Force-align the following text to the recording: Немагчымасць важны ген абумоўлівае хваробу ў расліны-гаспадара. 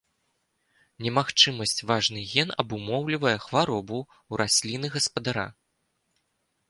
Немагчымасць 1.07 1.83
важны 1.91 2.23
ген 2.33 2.49
абумоўлівае 2.63 3.35
хваробу 3.45 3.99
ў 4.01 4.33
расліны-гаспадара. 4.43 5.47